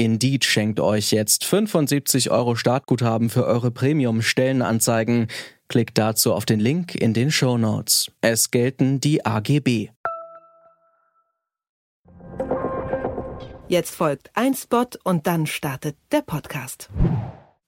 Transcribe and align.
Indeed 0.00 0.46
schenkt 0.46 0.80
euch 0.80 1.10
jetzt 1.10 1.44
75 1.44 2.30
Euro 2.30 2.56
Startguthaben 2.56 3.28
für 3.28 3.44
eure 3.44 3.70
Premium-Stellenanzeigen. 3.70 5.26
Klickt 5.68 5.98
dazu 5.98 6.32
auf 6.32 6.46
den 6.46 6.58
Link 6.58 6.94
in 6.94 7.12
den 7.12 7.30
Show 7.30 7.58
Notes. 7.58 8.10
Es 8.22 8.50
gelten 8.50 9.00
die 9.00 9.26
AGB. 9.26 9.90
Jetzt 13.68 13.94
folgt 13.94 14.30
ein 14.32 14.54
Spot 14.54 14.86
und 15.04 15.26
dann 15.26 15.46
startet 15.46 15.98
der 16.12 16.22
Podcast. 16.22 16.88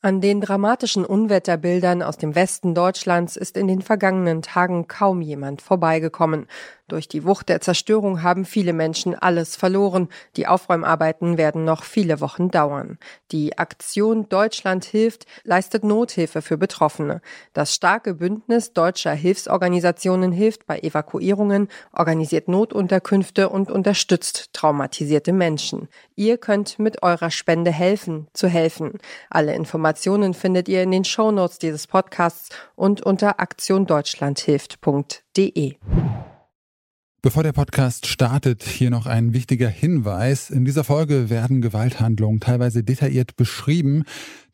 An 0.05 0.20
den 0.20 0.41
dramatischen 0.41 1.05
Unwetterbildern 1.05 2.02
aus 2.02 2.16
dem 2.16 2.34
Westen 2.34 2.74
Deutschlands 2.74 3.37
ist 3.37 3.56
in 3.56 3.69
den 3.69 3.83
vergangenen 3.83 4.42
Tagen 4.42 4.88
kaum 4.88 5.20
jemand 5.20 5.62
vorbeigekommen. 5.62 6.48
Durch 6.88 7.06
die 7.06 7.25
Wucht 7.25 7.48
der 7.48 7.61
Zerstörung 7.61 8.23
haben 8.23 8.45
viele 8.45 8.73
Menschen 8.73 9.15
alles 9.15 9.55
verloren. 9.55 10.09
Die 10.37 10.48
Aufräumarbeiten 10.48 11.38
werden 11.38 11.65
noch 11.65 11.84
viele 11.84 12.20
Wochen 12.20 12.51
dauern. 12.51 12.98
Die 13.30 13.56
Aktion 13.56 14.28
Deutschland 14.28 14.84
hilft 14.84 15.25
leistet 15.45 15.84
Nothilfe 15.84 16.42
für 16.42 16.59
Betroffene. 16.59 17.23
Das 17.53 17.73
starke 17.73 18.14
Bündnis 18.14 18.73
deutscher 18.73 19.12
Hilfsorganisationen 19.12 20.33
hilft 20.33 20.66
bei 20.66 20.81
Evakuierungen, 20.81 21.69
organisiert 21.92 22.48
Notunterkünfte 22.48 23.48
und 23.48 23.70
unterstützt 23.70 24.53
traumatisierte 24.53 25.33
Menschen. 25.33 25.89
Ihr 26.16 26.39
könnt 26.39 26.81
mit 26.81 27.05
eurer 27.05 27.31
Spende 27.31 27.70
helfen, 27.70 28.27
zu 28.34 28.48
helfen. 28.48 28.98
Alle 29.31 29.55
Informationen 29.55 29.92
findet 30.35 30.69
ihr 30.69 30.83
in 30.83 30.91
den 30.91 31.05
Shownotes 31.05 31.59
dieses 31.59 31.87
Podcasts 31.87 32.51
und 32.75 33.03
unter 33.03 33.41
aktiondeutschlandhilft.de. 33.41 35.77
Bevor 37.25 37.45
der 37.45 37.53
Podcast 37.53 38.07
startet, 38.07 38.65
hier 38.65 38.91
noch 38.91 39.07
ein 39.07 39.33
wichtiger 39.33 39.69
Hinweis. 39.69 40.51
In 40.51 40.65
dieser 40.65 40.83
Folge 40.83 41.31
werden 41.31 41.61
Gewalthandlungen 41.61 42.41
teilweise 42.41 42.83
detailliert 42.83 43.37
beschrieben. 43.37 44.03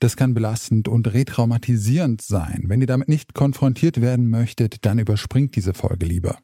Das 0.00 0.16
kann 0.16 0.34
belastend 0.34 0.86
und 0.86 1.10
retraumatisierend 1.10 2.20
sein. 2.20 2.64
Wenn 2.66 2.82
ihr 2.82 2.86
damit 2.86 3.08
nicht 3.08 3.32
konfrontiert 3.32 4.02
werden 4.02 4.28
möchtet, 4.28 4.84
dann 4.84 4.98
überspringt 4.98 5.56
diese 5.56 5.72
Folge 5.72 6.04
lieber. 6.04 6.36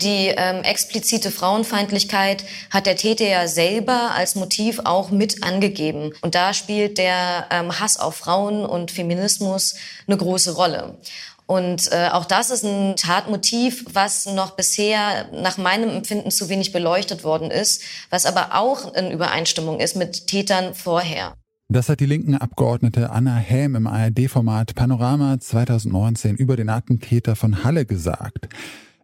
Die 0.00 0.28
ähm, 0.28 0.62
explizite 0.62 1.30
Frauenfeindlichkeit 1.30 2.44
hat 2.70 2.86
der 2.86 2.96
Täter 2.96 3.26
ja 3.26 3.48
selber 3.48 4.12
als 4.14 4.36
Motiv 4.36 4.80
auch 4.84 5.10
mit 5.10 5.42
angegeben. 5.42 6.12
Und 6.20 6.34
da 6.34 6.54
spielt 6.54 6.98
der 6.98 7.46
ähm, 7.50 7.80
Hass 7.80 7.98
auf 7.98 8.14
Frauen 8.14 8.64
und 8.64 8.90
Feminismus 8.92 9.74
eine 10.06 10.16
große 10.16 10.54
Rolle. 10.54 10.98
Und 11.46 11.90
äh, 11.92 12.10
auch 12.12 12.26
das 12.26 12.50
ist 12.50 12.62
ein 12.62 12.94
Tatmotiv, 12.96 13.86
was 13.92 14.26
noch 14.26 14.50
bisher 14.50 15.30
nach 15.32 15.56
meinem 15.56 15.88
Empfinden 15.88 16.30
zu 16.30 16.48
wenig 16.48 16.72
beleuchtet 16.72 17.24
worden 17.24 17.50
ist, 17.50 17.82
was 18.10 18.26
aber 18.26 18.54
auch 18.54 18.94
in 18.94 19.10
Übereinstimmung 19.10 19.80
ist 19.80 19.96
mit 19.96 20.26
Tätern 20.26 20.74
vorher. 20.74 21.32
Das 21.70 21.88
hat 21.88 22.00
die 22.00 22.06
linken 22.06 22.34
Abgeordnete 22.34 23.10
Anna 23.10 23.36
Häm 23.36 23.76
im 23.76 23.86
ARD-Format 23.86 24.74
Panorama 24.74 25.40
2019 25.40 26.36
über 26.36 26.56
den 26.56 26.68
Attentäter 26.68 27.34
von 27.34 27.64
Halle 27.64 27.86
gesagt. 27.86 28.48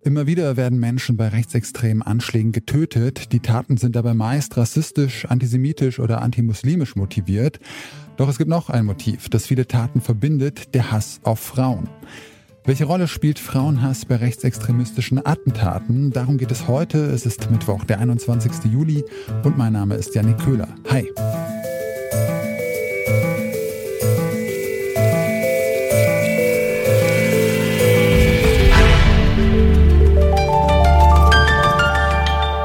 Immer 0.05 0.27
wieder 0.27 0.59
werden 0.59 0.79
Menschen 0.79 1.17
bei 1.17 1.29
rechtsextremen 1.29 2.03
Anschlägen 2.03 2.53
getötet. 2.53 3.33
Die 3.33 3.41
Taten 3.41 3.79
sind 3.79 3.97
dabei 3.97 4.13
meist 4.13 4.55
rassistisch, 4.59 5.25
antisemitisch 5.25 5.99
oder 5.99 6.21
antimuslimisch 6.21 6.95
motiviert. 6.95 7.59
Doch 8.19 8.29
es 8.29 8.37
gibt 8.37 8.51
noch 8.51 8.69
ein 8.69 8.85
Motiv, 8.85 9.31
das 9.31 9.47
viele 9.47 9.67
Taten 9.67 10.03
verbindet, 10.03 10.75
der 10.75 10.93
Hass 10.93 11.21
auf 11.23 11.41
Frauen. 11.41 11.89
Welche 12.65 12.85
Rolle 12.85 13.09
spielt 13.09 13.39
Frauenhass 13.39 14.05
bei 14.05 14.17
rechtsextremistischen 14.17 15.25
Attentaten? 15.25 16.11
Darum 16.11 16.37
geht 16.37 16.51
es 16.51 16.69
heute. 16.69 16.99
Es 17.07 17.25
ist 17.25 17.51
Mittwoch, 17.51 17.85
der 17.85 17.99
21. 18.01 18.71
Juli 18.71 19.05
und 19.43 19.57
mein 19.57 19.73
Name 19.73 19.95
ist 19.95 20.15
Janik 20.15 20.37
Köhler. 20.39 20.69
Hi. 20.91 21.11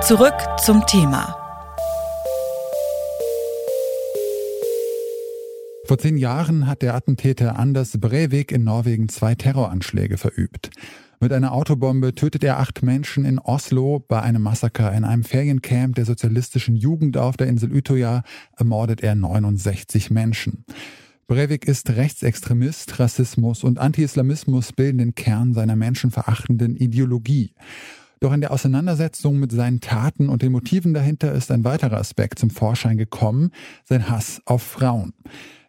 Zurück 0.10 0.34
zum 0.66 0.84
Thema. 0.88 1.36
Vor 5.86 6.00
zehn 6.00 6.18
Jahren 6.18 6.66
hat 6.66 6.82
der 6.82 6.96
Attentäter 6.96 7.60
Anders 7.60 7.96
Breivik 8.00 8.52
in 8.52 8.64
Norwegen 8.64 9.08
zwei 9.10 9.36
Terroranschläge 9.36 10.18
verübt. 10.18 10.72
Mit 11.20 11.32
einer 11.32 11.52
Autobombe 11.52 12.16
tötet 12.16 12.44
er 12.44 12.58
acht 12.58 12.82
Menschen 12.82 13.24
in 13.24 13.38
Oslo. 13.38 14.00
Bei 14.00 14.24
einem 14.24 14.42
Massaker 14.42 14.92
in 14.94 15.04
einem 15.04 15.24
Feriencamp 15.24 15.94
der 15.94 16.06
sozialistischen 16.06 16.76
Jugend 16.76 17.16
auf 17.16 17.38
der 17.38 17.46
Insel 17.46 17.72
Utøya 17.72 18.24
ermordet 18.58 19.02
er 19.02 19.14
69 19.14 20.10
Menschen. 20.10 20.66
Breivik 21.28 21.68
ist 21.68 21.88
Rechtsextremist, 21.88 23.00
Rassismus 23.00 23.64
und 23.64 23.78
Anti-Islamismus 23.78 24.74
bilden 24.74 24.98
den 24.98 25.14
Kern 25.14 25.54
seiner 25.54 25.76
menschenverachtenden 25.76 26.76
Ideologie. 26.78 27.54
Doch 28.20 28.34
in 28.34 28.42
der 28.42 28.52
Auseinandersetzung 28.52 29.40
mit 29.40 29.52
seinen 29.52 29.80
Taten 29.80 30.28
und 30.28 30.42
den 30.42 30.52
Motiven 30.52 30.94
dahinter 30.94 31.32
ist 31.32 31.52
ein 31.52 31.64
weiterer 31.64 31.98
Aspekt 31.98 32.40
zum 32.40 32.50
Vorschein 32.50 32.98
gekommen, 32.98 33.52
sein 33.86 34.10
Hass 34.10 34.42
auf 34.46 34.62
Frauen. 34.62 35.14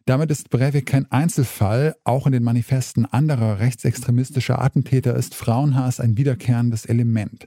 Damit 0.05 0.33
ist 0.33 0.51
Breivik 0.51 0.87
kein 0.87 1.11
Einzelfall. 1.13 1.95
Auch 2.03 2.27
in 2.27 2.33
den 2.33 2.43
Manifesten 2.43 3.07
anderer 3.07 3.61
rechtsextremistischer 3.61 4.61
Attentäter 4.61 5.15
ist 5.15 5.37
Frauenhass 5.37 6.01
ein 6.01 6.17
wiederkehrendes 6.17 6.87
Element. 6.87 7.47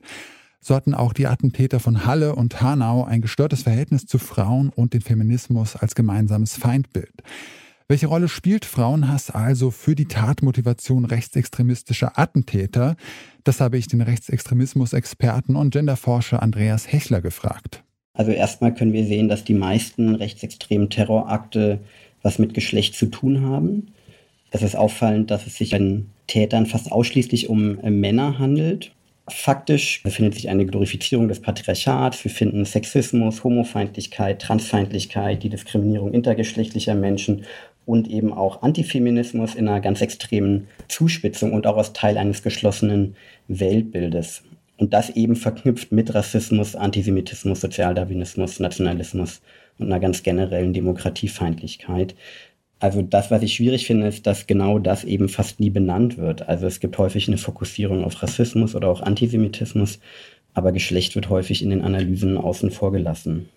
So 0.61 0.73
hatten 0.73 0.93
auch 0.93 1.11
die 1.11 1.27
Attentäter 1.27 1.81
von 1.81 2.05
Halle 2.05 2.35
und 2.35 2.61
Hanau 2.61 3.03
ein 3.03 3.19
gestörtes 3.19 3.63
Verhältnis 3.63 4.05
zu 4.05 4.17
Frauen 4.17 4.69
und 4.69 4.93
den 4.93 5.01
Feminismus 5.01 5.75
als 5.75 5.93
gemeinsames 5.93 6.55
Feindbild. 6.55 7.21
Welche 7.93 8.07
Rolle 8.07 8.27
spielt 8.27 8.65
Frauenhass 8.65 9.29
also 9.29 9.69
für 9.69 9.93
die 9.93 10.07
Tatmotivation 10.07 11.05
rechtsextremistischer 11.05 12.17
Attentäter? 12.17 12.95
Das 13.43 13.61
habe 13.61 13.77
ich 13.77 13.87
den 13.87 14.01
Rechtsextremismus-Experten 14.01 15.55
und 15.55 15.69
Genderforscher 15.69 16.41
Andreas 16.41 16.91
Hechler 16.91 17.21
gefragt. 17.21 17.83
Also 18.15 18.31
erstmal 18.31 18.73
können 18.73 18.93
wir 18.93 19.05
sehen, 19.05 19.29
dass 19.29 19.43
die 19.43 19.53
meisten 19.53 20.15
rechtsextremen 20.15 20.89
Terrorakte 20.89 21.81
was 22.23 22.39
mit 22.39 22.55
Geschlecht 22.55 22.95
zu 22.95 23.05
tun 23.05 23.45
haben. 23.45 23.91
Es 24.49 24.63
ist 24.63 24.75
auffallend, 24.75 25.29
dass 25.29 25.45
es 25.45 25.57
sich 25.57 25.69
bei 25.69 25.77
den 25.77 26.09
Tätern 26.25 26.65
fast 26.65 26.91
ausschließlich 26.91 27.47
um 27.47 27.77
äh, 27.81 27.91
Männer 27.91 28.39
handelt. 28.39 28.91
Faktisch 29.29 30.03
befindet 30.03 30.33
sich 30.33 30.49
eine 30.49 30.65
Glorifizierung 30.65 31.29
des 31.29 31.39
Patriarchats. 31.41 32.23
Wir 32.25 32.31
finden 32.31 32.65
Sexismus, 32.65 33.43
Homofeindlichkeit, 33.43 34.41
Transfeindlichkeit, 34.41 35.43
die 35.43 35.49
Diskriminierung 35.49 36.11
intergeschlechtlicher 36.11 36.93
Menschen 36.93 37.45
und 37.85 38.09
eben 38.09 38.33
auch 38.33 38.61
Antifeminismus 38.61 39.55
in 39.55 39.67
einer 39.67 39.81
ganz 39.81 40.01
extremen 40.01 40.67
Zuspitzung 40.87 41.53
und 41.53 41.67
auch 41.67 41.77
als 41.77 41.93
Teil 41.93 42.17
eines 42.17 42.43
geschlossenen 42.43 43.15
Weltbildes. 43.47 44.43
Und 44.77 44.93
das 44.93 45.09
eben 45.11 45.35
verknüpft 45.35 45.91
mit 45.91 46.13
Rassismus, 46.13 46.75
Antisemitismus, 46.75 47.61
Sozialdarwinismus, 47.61 48.59
Nationalismus 48.59 49.41
und 49.77 49.87
einer 49.87 49.99
ganz 49.99 50.23
generellen 50.23 50.73
Demokratiefeindlichkeit. 50.73 52.15
Also 52.79 53.01
das, 53.01 53.31
was 53.31 53.43
ich 53.43 53.53
schwierig 53.53 53.87
finde, 53.87 54.07
ist, 54.07 54.27
dass 54.27 54.47
genau 54.47 54.79
das 54.79 55.03
eben 55.03 55.29
fast 55.29 55.59
nie 55.59 55.69
benannt 55.69 56.17
wird. 56.17 56.49
Also 56.49 56.67
es 56.67 56.79
gibt 56.79 56.97
häufig 56.97 57.27
eine 57.27 57.37
Fokussierung 57.37 58.03
auf 58.03 58.21
Rassismus 58.21 58.75
oder 58.75 58.89
auch 58.89 59.01
Antisemitismus, 59.01 59.99
aber 60.53 60.71
Geschlecht 60.71 61.15
wird 61.15 61.29
häufig 61.29 61.63
in 61.63 61.69
den 61.69 61.81
Analysen 61.81 62.37
außen 62.37 62.71
vor 62.71 62.91
gelassen. 62.91 63.47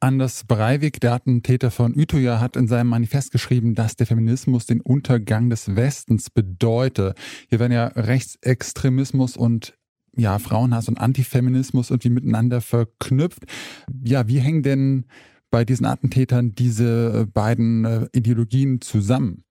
Anders 0.00 0.44
Breivik, 0.44 1.00
der 1.00 1.14
Attentäter 1.14 1.70
von 1.70 1.96
Utøya, 1.96 2.40
hat 2.40 2.56
in 2.56 2.68
seinem 2.68 2.88
Manifest 2.88 3.32
geschrieben, 3.32 3.74
dass 3.74 3.96
der 3.96 4.06
Feminismus 4.06 4.66
den 4.66 4.80
Untergang 4.80 5.50
des 5.50 5.74
Westens 5.74 6.30
bedeute. 6.30 7.14
Hier 7.48 7.58
werden 7.58 7.72
ja 7.72 7.86
Rechtsextremismus 7.88 9.36
und 9.36 9.74
ja, 10.16 10.38
Frauenhass 10.38 10.88
und 10.88 10.98
Antifeminismus 10.98 11.90
irgendwie 11.90 12.10
miteinander 12.10 12.60
verknüpft. 12.60 13.44
Ja, 14.04 14.28
wie 14.28 14.40
hängen 14.40 14.62
denn 14.62 15.04
bei 15.50 15.64
diesen 15.64 15.86
Attentätern 15.86 16.54
diese 16.54 17.26
beiden 17.32 17.84
äh, 17.84 18.06
Ideologien 18.12 18.80
zusammen? 18.80 19.44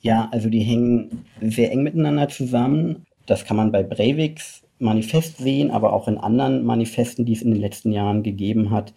Ja, 0.00 0.28
also 0.32 0.48
die 0.48 0.60
hängen 0.60 1.24
sehr 1.40 1.72
eng 1.72 1.82
miteinander 1.82 2.28
zusammen. 2.28 3.04
Das 3.26 3.44
kann 3.44 3.56
man 3.56 3.72
bei 3.72 3.82
Breiviks 3.82 4.62
Manifest 4.78 5.38
sehen, 5.38 5.70
aber 5.70 5.92
auch 5.92 6.08
in 6.08 6.18
anderen 6.18 6.64
Manifesten, 6.64 7.24
die 7.24 7.34
es 7.34 7.42
in 7.42 7.52
den 7.52 7.60
letzten 7.60 7.92
Jahren 7.92 8.22
gegeben 8.22 8.70
hat. 8.70 8.92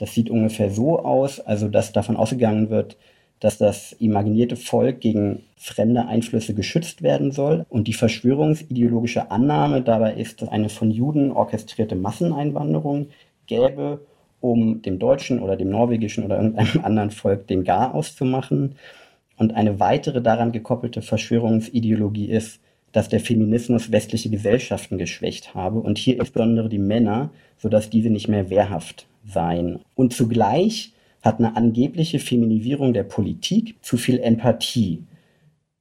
Das 0.00 0.14
sieht 0.14 0.30
ungefähr 0.30 0.70
so 0.70 0.98
aus, 1.00 1.40
also 1.40 1.68
dass 1.68 1.92
davon 1.92 2.16
ausgegangen 2.16 2.70
wird, 2.70 2.96
dass 3.38 3.58
das 3.58 3.92
imaginierte 3.92 4.56
Volk 4.56 5.00
gegen 5.00 5.42
fremde 5.58 6.06
Einflüsse 6.06 6.54
geschützt 6.54 7.02
werden 7.02 7.32
soll. 7.32 7.66
Und 7.68 7.86
die 7.86 7.92
verschwörungsideologische 7.92 9.30
Annahme 9.30 9.82
dabei 9.82 10.14
ist, 10.14 10.40
dass 10.40 10.48
eine 10.48 10.70
von 10.70 10.90
Juden 10.90 11.32
orchestrierte 11.32 11.96
Masseneinwanderung 11.96 13.08
gäbe, 13.46 14.00
um 14.40 14.80
dem 14.80 14.98
deutschen 14.98 15.38
oder 15.38 15.58
dem 15.58 15.68
norwegischen 15.68 16.24
oder 16.24 16.36
irgendeinem 16.36 16.80
anderen 16.82 17.10
Volk 17.10 17.46
den 17.46 17.64
Garaus 17.64 18.16
zu 18.16 18.24
machen. 18.24 18.76
Und 19.36 19.54
eine 19.54 19.80
weitere 19.80 20.22
daran 20.22 20.50
gekoppelte 20.50 21.02
Verschwörungsideologie 21.02 22.30
ist, 22.30 22.58
dass 22.92 23.08
der 23.08 23.20
Feminismus 23.20 23.92
westliche 23.92 24.30
Gesellschaften 24.30 24.98
geschwächt 24.98 25.54
habe 25.54 25.80
und 25.80 25.98
hier 25.98 26.18
insbesondere 26.18 26.68
die 26.68 26.78
Männer, 26.78 27.30
sodass 27.58 27.90
diese 27.90 28.10
nicht 28.10 28.28
mehr 28.28 28.50
wehrhaft 28.50 29.06
seien. 29.24 29.80
Und 29.94 30.12
zugleich 30.12 30.92
hat 31.22 31.38
eine 31.38 31.56
angebliche 31.56 32.18
Feminisierung 32.18 32.92
der 32.92 33.04
Politik 33.04 33.76
zu 33.82 33.96
viel 33.96 34.18
Empathie. 34.18 35.04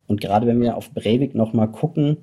Und 0.07 0.21
gerade 0.21 0.47
wenn 0.47 0.61
wir 0.61 0.75
auf 0.75 0.91
Breivik 0.91 1.35
nochmal 1.35 1.71
gucken, 1.71 2.17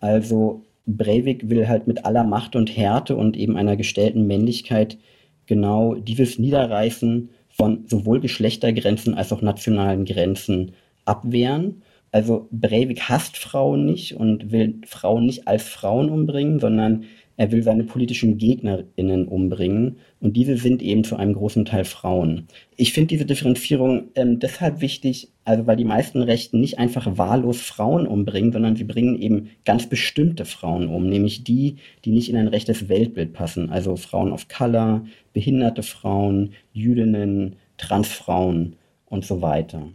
also 0.00 0.62
Breivik 0.86 1.48
will 1.48 1.68
halt 1.68 1.86
mit 1.86 2.04
aller 2.04 2.24
Macht 2.24 2.56
und 2.56 2.76
Härte 2.76 3.16
und 3.16 3.36
eben 3.36 3.56
einer 3.56 3.76
gestellten 3.76 4.26
Männlichkeit 4.26 4.98
genau 5.46 5.94
dieses 5.94 6.38
Niederreißen 6.38 7.30
von 7.48 7.84
sowohl 7.86 8.20
Geschlechtergrenzen 8.20 9.14
als 9.14 9.32
auch 9.32 9.42
nationalen 9.42 10.04
Grenzen 10.04 10.72
abwehren. 11.04 11.82
Also 12.12 12.48
Breivik 12.50 13.08
hasst 13.08 13.36
Frauen 13.36 13.84
nicht 13.84 14.16
und 14.16 14.50
will 14.50 14.80
Frauen 14.86 15.26
nicht 15.26 15.46
als 15.46 15.64
Frauen 15.64 16.10
umbringen, 16.10 16.58
sondern 16.58 17.04
er 17.40 17.52
will 17.52 17.62
seine 17.62 17.84
politischen 17.84 18.36
GegnerInnen 18.36 19.26
umbringen 19.26 19.96
und 20.20 20.36
diese 20.36 20.58
sind 20.58 20.82
eben 20.82 21.04
zu 21.04 21.16
einem 21.16 21.32
großen 21.32 21.64
Teil 21.64 21.86
Frauen. 21.86 22.48
Ich 22.76 22.92
finde 22.92 23.08
diese 23.08 23.24
Differenzierung 23.24 24.08
ähm, 24.14 24.40
deshalb 24.40 24.82
wichtig, 24.82 25.32
also 25.44 25.66
weil 25.66 25.76
die 25.76 25.86
meisten 25.86 26.20
Rechten 26.20 26.60
nicht 26.60 26.78
einfach 26.78 27.16
wahllos 27.16 27.62
Frauen 27.62 28.06
umbringen, 28.06 28.52
sondern 28.52 28.76
sie 28.76 28.84
bringen 28.84 29.18
eben 29.18 29.48
ganz 29.64 29.88
bestimmte 29.88 30.44
Frauen 30.44 30.88
um, 30.88 31.08
nämlich 31.08 31.42
die, 31.42 31.76
die 32.04 32.10
nicht 32.10 32.28
in 32.28 32.36
ein 32.36 32.48
rechtes 32.48 32.90
Weltbild 32.90 33.32
passen, 33.32 33.70
also 33.70 33.96
Frauen 33.96 34.32
of 34.32 34.48
Color, 34.48 35.06
behinderte 35.32 35.82
Frauen, 35.82 36.52
Jüdinnen, 36.74 37.56
Transfrauen 37.78 38.76
und 39.06 39.24
so 39.24 39.40
weiter. 39.40 39.88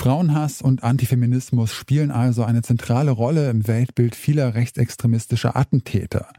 Frauenhass 0.00 0.62
und 0.62 0.82
Antifeminismus 0.82 1.74
spielen 1.74 2.10
also 2.10 2.42
eine 2.42 2.62
zentrale 2.62 3.10
Rolle 3.10 3.50
im 3.50 3.68
Weltbild 3.68 4.14
vieler 4.14 4.54
rechtsextremistischer 4.54 5.56
Attentäter. 5.56 6.32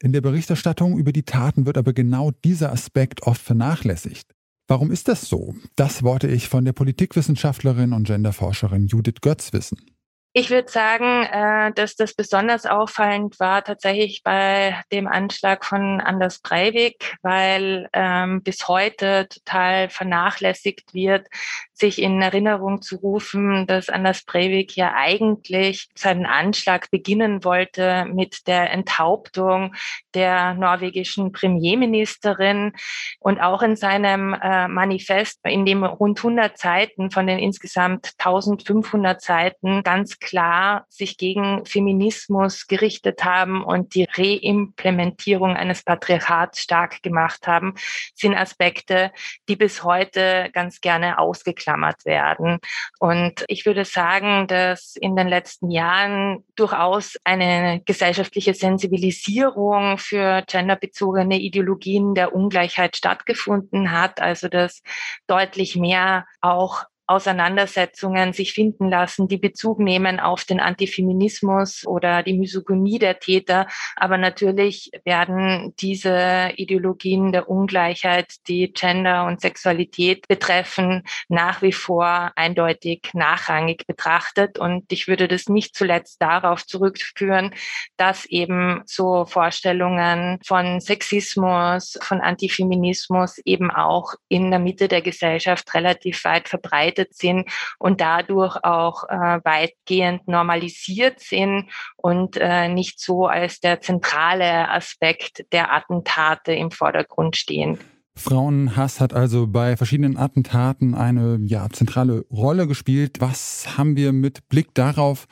In 0.00 0.12
der 0.12 0.20
Berichterstattung 0.20 0.96
über 0.96 1.10
die 1.10 1.24
Taten 1.24 1.66
wird 1.66 1.76
aber 1.76 1.92
genau 1.92 2.30
dieser 2.44 2.70
Aspekt 2.70 3.24
oft 3.24 3.42
vernachlässigt. 3.42 4.32
Warum 4.68 4.92
ist 4.92 5.08
das 5.08 5.22
so? 5.22 5.56
Das 5.74 6.04
wollte 6.04 6.28
ich 6.28 6.48
von 6.48 6.64
der 6.64 6.72
Politikwissenschaftlerin 6.72 7.94
und 7.94 8.06
Genderforscherin 8.06 8.86
Judith 8.86 9.20
Götz 9.22 9.52
wissen. 9.52 9.89
Ich 10.32 10.48
würde 10.48 10.70
sagen, 10.70 11.24
äh, 11.24 11.72
dass 11.72 11.96
das 11.96 12.14
besonders 12.14 12.64
auffallend 12.64 13.40
war 13.40 13.64
tatsächlich 13.64 14.22
bei 14.22 14.80
dem 14.92 15.08
Anschlag 15.08 15.64
von 15.64 16.00
Anders 16.00 16.38
Breivik, 16.38 17.16
weil 17.22 17.88
ähm, 17.92 18.40
bis 18.44 18.68
heute 18.68 19.26
total 19.28 19.88
vernachlässigt 19.88 20.94
wird, 20.94 21.26
sich 21.72 22.00
in 22.00 22.22
Erinnerung 22.22 22.80
zu 22.80 22.96
rufen, 22.98 23.66
dass 23.66 23.88
Anders 23.88 24.22
Breivik 24.22 24.76
ja 24.76 24.94
eigentlich 24.94 25.88
seinen 25.96 26.26
Anschlag 26.26 26.92
beginnen 26.92 27.42
wollte 27.42 28.04
mit 28.04 28.46
der 28.46 28.70
Enthauptung 28.70 29.74
der 30.14 30.54
norwegischen 30.54 31.32
Premierministerin 31.32 32.72
und 33.18 33.40
auch 33.40 33.62
in 33.62 33.74
seinem 33.74 34.34
äh, 34.34 34.68
Manifest, 34.68 35.40
in 35.42 35.66
dem 35.66 35.82
rund 35.82 36.18
100 36.18 36.56
Seiten 36.56 37.10
von 37.10 37.26
den 37.26 37.40
insgesamt 37.40 38.12
1500 38.18 39.20
Seiten 39.20 39.82
ganz 39.82 40.19
klar 40.20 40.86
sich 40.88 41.16
gegen 41.16 41.64
Feminismus 41.64 42.66
gerichtet 42.66 43.24
haben 43.24 43.64
und 43.64 43.94
die 43.94 44.06
Reimplementierung 44.12 45.56
eines 45.56 45.82
Patriarchats 45.82 46.60
stark 46.60 47.02
gemacht 47.02 47.46
haben, 47.46 47.74
sind 48.14 48.34
Aspekte, 48.34 49.12
die 49.48 49.56
bis 49.56 49.82
heute 49.82 50.50
ganz 50.52 50.80
gerne 50.80 51.18
ausgeklammert 51.18 52.04
werden. 52.04 52.58
Und 52.98 53.44
ich 53.48 53.66
würde 53.66 53.84
sagen, 53.84 54.46
dass 54.46 54.96
in 54.96 55.16
den 55.16 55.28
letzten 55.28 55.70
Jahren 55.70 56.44
durchaus 56.56 57.16
eine 57.24 57.82
gesellschaftliche 57.84 58.54
Sensibilisierung 58.54 59.98
für 59.98 60.42
genderbezogene 60.46 61.38
Ideologien 61.38 62.14
der 62.14 62.34
Ungleichheit 62.34 62.96
stattgefunden 62.96 63.90
hat, 63.90 64.20
also 64.20 64.48
dass 64.48 64.82
deutlich 65.26 65.76
mehr 65.76 66.26
auch 66.40 66.84
Auseinandersetzungen 67.10 68.32
sich 68.32 68.52
finden 68.52 68.88
lassen, 68.88 69.26
die 69.26 69.36
Bezug 69.36 69.80
nehmen 69.80 70.20
auf 70.20 70.44
den 70.44 70.60
Antifeminismus 70.60 71.84
oder 71.84 72.22
die 72.22 72.38
Misogynie 72.38 73.00
der 73.00 73.18
Täter. 73.18 73.66
Aber 73.96 74.16
natürlich 74.16 74.92
werden 75.04 75.74
diese 75.80 76.52
Ideologien 76.54 77.32
der 77.32 77.50
Ungleichheit, 77.50 78.34
die 78.46 78.72
Gender 78.72 79.26
und 79.26 79.40
Sexualität 79.40 80.28
betreffen, 80.28 81.02
nach 81.28 81.62
wie 81.62 81.72
vor 81.72 82.30
eindeutig 82.36 83.10
nachrangig 83.12 83.88
betrachtet. 83.88 84.60
Und 84.60 84.92
ich 84.92 85.08
würde 85.08 85.26
das 85.26 85.48
nicht 85.48 85.74
zuletzt 85.74 86.22
darauf 86.22 86.64
zurückführen, 86.64 87.52
dass 87.96 88.24
eben 88.24 88.82
so 88.86 89.24
Vorstellungen 89.24 90.38
von 90.46 90.80
Sexismus, 90.80 91.98
von 92.02 92.20
Antifeminismus 92.20 93.38
eben 93.44 93.72
auch 93.72 94.14
in 94.28 94.50
der 94.50 94.60
Mitte 94.60 94.86
der 94.86 95.02
Gesellschaft 95.02 95.74
relativ 95.74 96.24
weit 96.24 96.48
verbreitet 96.48 96.99
verbreitet 97.00 97.14
sind 97.14 97.48
und 97.78 98.00
dadurch 98.00 98.56
auch 98.64 99.04
äh, 99.08 99.40
weitgehend 99.44 100.26
normalisiert 100.28 101.20
sind 101.20 101.66
und 101.96 102.36
äh, 102.36 102.68
nicht 102.68 103.00
so 103.00 103.26
als 103.26 103.60
der 103.60 103.80
zentrale 103.80 104.68
Aspekt 104.70 105.44
der 105.52 105.72
Attentate 105.72 106.52
im 106.52 106.70
Vordergrund 106.70 107.36
stehen. 107.36 107.78
Frauenhass 108.16 109.00
hat 109.00 109.14
also 109.14 109.46
bei 109.46 109.76
verschiedenen 109.76 110.16
Attentaten 110.16 110.94
eine 110.94 111.38
ja, 111.44 111.68
zentrale 111.70 112.24
Rolle 112.30 112.66
gespielt. 112.66 113.20
Was 113.20 113.78
haben 113.78 113.96
wir 113.96 114.12
mit 114.12 114.48
Blick 114.48 114.74
darauf 114.74 115.26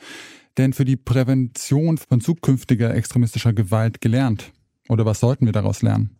denn 0.57 0.73
für 0.73 0.85
die 0.85 0.97
Prävention 0.97 1.97
von 1.97 2.19
zukünftiger 2.19 2.93
extremistischer 2.95 3.53
Gewalt 3.53 4.01
gelernt? 4.01 4.51
Oder 4.89 5.05
was 5.05 5.19
sollten 5.19 5.45
wir 5.45 5.53
daraus 5.53 5.83
lernen? 5.83 6.18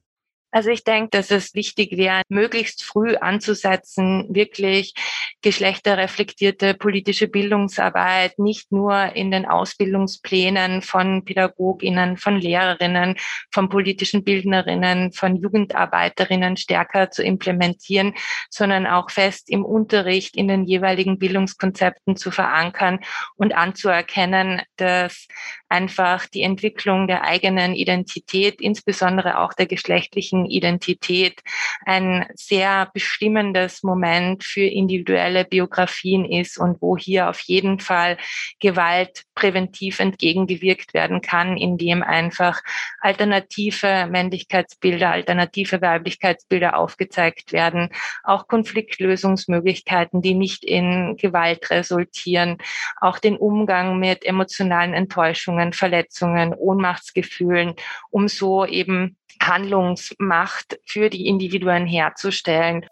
Also 0.52 0.70
ich 0.70 0.84
denke, 0.84 1.10
dass 1.12 1.30
es 1.30 1.54
wichtig 1.54 1.96
wäre, 1.96 2.24
möglichst 2.28 2.84
früh 2.84 3.16
anzusetzen, 3.16 4.26
wirklich 4.30 4.96
geschlechterreflektierte 5.42 6.74
politische 6.74 7.28
Bildungsarbeit 7.28 8.40
nicht 8.40 8.72
nur 8.72 9.16
in 9.16 9.30
den 9.30 9.46
Ausbildungsplänen 9.46 10.82
von 10.82 11.24
Pädagoginnen, 11.24 12.18
von 12.18 12.40
Lehrerinnen, 12.40 13.16
von 13.52 13.70
politischen 13.70 14.24
Bildnerinnen, 14.24 15.12
von 15.12 15.36
Jugendarbeiterinnen 15.36 16.58
stärker 16.58 17.12
zu 17.12 17.22
implementieren, 17.24 18.16
sondern 18.50 18.88
auch 18.88 19.12
fest 19.12 19.50
im 19.50 19.64
Unterricht 19.64 20.36
in 20.36 20.48
den 20.48 20.66
jeweiligen 20.66 21.20
Bildungskonzepten 21.20 22.16
zu 22.16 22.32
verankern 22.32 23.00
und 23.36 23.54
anzuerkennen, 23.56 24.62
dass 24.78 25.28
einfach 25.70 26.26
die 26.26 26.42
Entwicklung 26.42 27.08
der 27.08 27.24
eigenen 27.24 27.76
Identität, 27.76 28.60
insbesondere 28.60 29.40
auch 29.40 29.54
der 29.54 29.68
geschlechtlichen 29.68 30.46
Identität 30.46 31.42
ein 31.86 32.26
sehr 32.36 32.90
bestimmendes 32.94 33.84
Moment 33.84 34.44
für 34.44 34.66
individuelle 34.66 35.46
Biografien 35.46 36.26
ist 36.26 36.58
und 36.58 36.82
wo 36.82 36.98
hier 36.98 37.30
auf 37.30 37.40
jeden 37.42 37.80
Fall 37.80 38.18
Gewalt 38.60 39.24
präventiv 39.36 40.00
entgegengewirkt 40.00 40.94
werden 40.94 41.22
kann, 41.22 41.56
indem 41.56 42.04
einfach 42.04 42.62
alternative 43.00 44.08
Männlichkeitsbilder, 44.10 45.12
alternative 45.12 45.82
Weiblichkeitsbilder 45.82 46.78
aufgezeigt 46.78 47.54
werden, 47.54 47.90
auch 48.24 48.48
Konfliktlösungsmöglichkeiten, 48.48 50.22
die 50.22 50.34
nicht 50.34 50.64
in 50.66 51.16
Gewalt 51.18 51.70
resultieren, 51.70 52.58
auch 53.00 53.20
den 53.20 53.38
Umgang 53.38 54.00
mit 54.00 54.26
emotionalen 54.26 54.94
Enttäuschungen, 54.94 55.59
Verletzungen, 55.74 56.54
Ohnmachtsgefühlen, 56.54 57.76
um 58.10 58.28
so 58.28 58.66
eben 58.66 59.18
Handlungsmacht 59.42 60.80
für 60.86 61.10
die 61.10 61.28
Individuen 61.28 61.86
herzustellen. 61.86 62.86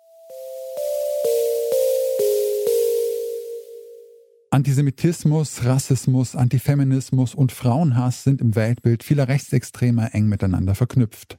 Antisemitismus, 4.50 5.66
Rassismus, 5.66 6.36
Antifeminismus 6.36 7.36
und 7.36 7.52
Frauenhass 7.52 8.24
sind 8.24 8.42
im 8.42 8.56
Weltbild 8.56 9.04
vieler 9.04 9.28
Rechtsextremer 9.28 10.16
eng 10.16 10.28
miteinander 10.28 10.74
verknüpft. 10.74 11.38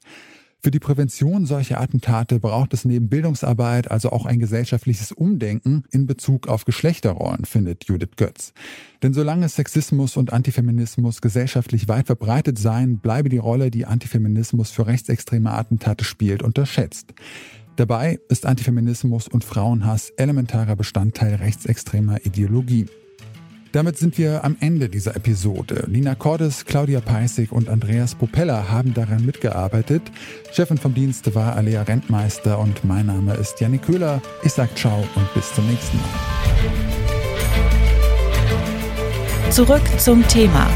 Für 0.61 0.73
die 0.73 0.81
Prävention 0.81 1.47
solcher 1.47 1.81
Attentate 1.81 2.41
braucht 2.41 2.75
es 2.75 2.85
neben 2.85 3.09
Bildungsarbeit 3.09 3.93
also 3.93 4.11
auch 4.11 4.27
ein 4.27 4.41
gesellschaftliches 4.41 5.13
Umdenken 5.13 5.85
in 5.93 6.07
Bezug 6.07 6.49
auf 6.49 6.65
Geschlechterrollen, 6.65 7.45
findet 7.45 7.85
Judith 7.85 8.17
Götz. 8.17 8.53
Denn 9.01 9.15
solange 9.15 9.49
Sexismus 9.49 10.17
und 10.17 10.33
Antifeminismus 10.33 11.21
gesellschaftlich 11.21 11.87
weit 11.87 12.07
verbreitet 12.07 12.59
seien, 12.59 12.99
bleibe 12.99 13.29
die 13.29 13.39
Rolle, 13.39 13.71
die 13.71 13.87
Antifeminismus 13.87 14.73
für 14.73 14.89
rechtsextreme 14.89 15.53
Attentate 15.53 16.05
spielt, 16.05 16.43
unterschätzt. 16.43 17.15
Dabei 17.77 18.19
ist 18.29 18.45
Antifeminismus 18.45 19.29
und 19.29 19.45
Frauenhass 19.45 20.11
elementarer 20.17 20.75
Bestandteil 20.75 21.37
rechtsextremer 21.37 22.27
Ideologie. 22.27 22.87
Damit 23.73 23.99
sind 23.99 24.17
wir 24.17 24.45
am 24.45 24.57
Ende 24.61 24.89
dieser 24.89 25.15
Episode. 25.15 25.85
Nina 25.89 26.15
Cordes, 26.15 26.65
Claudia 26.65 27.01
Peissig 27.01 27.53
und 27.53 27.69
Andreas 27.69 28.15
Popella 28.15 28.71
haben 28.71 28.95
daran 28.95 29.27
mitgearbeitet. 29.27 30.03
Chefin 30.53 30.79
vom 30.79 30.95
Dienst 30.95 31.35
war 31.35 31.55
Alea 31.57 31.83
Rentmeister 31.83 32.59
und 32.59 32.85
mein 32.85 33.07
Name 33.07 33.35
ist 33.35 33.61
Janik 33.61 33.83
Köhler. 33.83 34.23
Ich 34.43 34.53
sag 34.53 34.77
ciao 34.77 35.05
und 35.15 35.35
bis 35.35 35.53
zum 35.55 35.67
nächsten 35.69 35.99
Mal. 35.99 36.05
Zurück 39.51 39.83
zum 39.99 40.27
Thema 40.29 40.69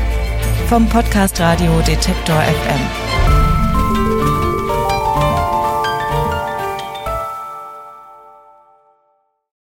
vom 0.68 0.88
Podcast 0.88 1.40
Radio 1.40 1.80
Detektor 1.86 2.40
FM. 2.42 3.11